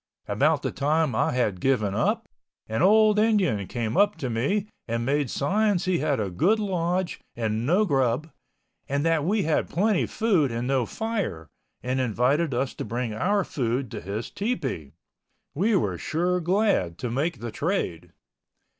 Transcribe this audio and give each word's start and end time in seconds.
About 0.27 0.63
the 0.63 0.71
time 0.71 1.13
I 1.13 1.33
had 1.33 1.59
given 1.61 1.93
up, 1.93 2.27
an 2.67 2.81
old 2.81 3.19
Indian 3.19 3.67
came 3.67 3.95
up 3.95 4.15
to 4.15 4.31
me 4.31 4.65
and 4.87 5.05
made 5.05 5.29
signs 5.29 5.85
he 5.85 5.99
had 5.99 6.19
a 6.19 6.31
good 6.31 6.57
lodge 6.59 7.21
and 7.35 7.67
no 7.67 7.85
grub 7.85 8.31
and 8.89 9.05
that 9.05 9.23
we 9.23 9.43
had 9.43 9.69
plenty 9.69 10.07
food 10.07 10.51
and 10.51 10.67
no 10.67 10.87
fire, 10.87 11.47
and 11.83 11.99
invited 11.99 12.51
us 12.51 12.73
to 12.73 12.83
bring 12.83 13.13
our 13.13 13.43
food 13.43 13.91
to 13.91 14.01
his 14.01 14.31
tepee. 14.31 14.93
We 15.53 15.75
were 15.75 15.99
sure 15.99 16.39
glad 16.39 16.97
to 16.97 17.11
make 17.11 17.39
the 17.39 17.51
trade. 17.51 18.11